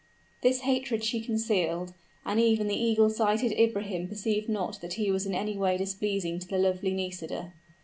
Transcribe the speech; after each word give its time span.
This 0.41 0.61
hatred 0.61 1.03
she 1.03 1.21
concealed, 1.21 1.93
and 2.25 2.39
even 2.39 2.67
the 2.67 2.75
eagle 2.75 3.11
sighted 3.11 3.51
Ibrahim 3.51 4.07
perceived 4.07 4.49
not 4.49 4.81
that 4.81 4.93
he 4.93 5.11
was 5.11 5.27
in 5.27 5.35
any 5.35 5.55
way 5.55 5.77
displeasing 5.77 6.39
to 6.39 6.47
the 6.47 6.57
lovely 6.57 6.91
Nisida. 6.95 7.53